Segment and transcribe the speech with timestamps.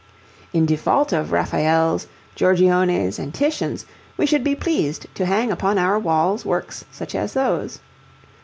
[0.51, 3.85] In default of Raphaels, Giorgiones, and Titians,
[4.17, 7.79] we should be pleased to hang upon our walls works such as those.